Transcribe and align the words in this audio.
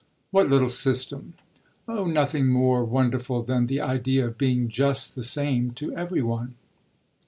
"What 0.31 0.49
little 0.49 0.67
system?" 0.69 1.35
"Oh 1.87 2.05
nothing 2.05 2.47
more 2.47 2.83
wonderful 2.83 3.43
than 3.43 3.67
the 3.67 3.81
idea 3.81 4.25
of 4.25 4.35
being 4.39 4.67
just 4.67 5.13
the 5.13 5.21
same 5.23 5.73
to 5.73 5.93
every 5.93 6.23
one. 6.23 6.55